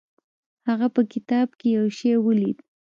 هغه 0.67 0.87
په 0.95 1.01
کتاب 1.13 1.47
کې 1.59 1.67
یو 1.77 1.87
شی 1.97 2.11
ولید. 2.25 2.57